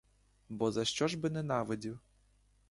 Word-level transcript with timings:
Бо 0.49 0.71
за 0.71 0.85
що 0.85 1.07
ж 1.07 1.17
би 1.19 1.29
ненавидів? 1.29 1.99